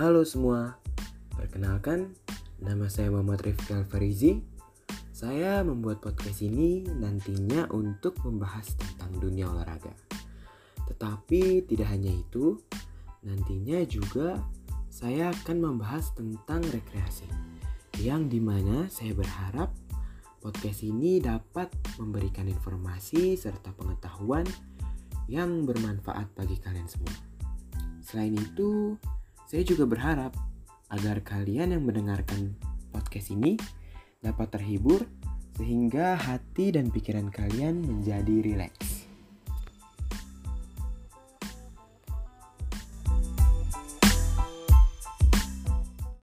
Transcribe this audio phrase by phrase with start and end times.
[0.00, 0.80] Halo semua,
[1.36, 2.16] perkenalkan
[2.56, 4.40] nama saya Muhammad Rifki Alfarizi.
[5.12, 9.92] Saya membuat podcast ini nantinya untuk membahas tentang dunia olahraga.
[10.88, 12.56] Tetapi tidak hanya itu,
[13.28, 14.40] nantinya juga
[14.88, 17.28] saya akan membahas tentang rekreasi.
[18.00, 19.68] Yang di mana saya berharap
[20.40, 21.68] podcast ini dapat
[22.00, 24.48] memberikan informasi serta pengetahuan
[25.28, 27.12] yang bermanfaat bagi kalian semua.
[28.00, 28.96] Selain itu,
[29.50, 30.30] saya juga berharap
[30.94, 32.54] agar kalian yang mendengarkan
[32.94, 33.58] podcast ini
[34.22, 35.02] dapat terhibur
[35.58, 38.89] sehingga hati dan pikiran kalian menjadi rileks.